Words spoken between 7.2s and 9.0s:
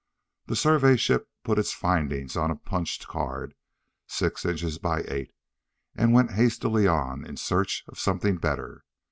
in search of something better.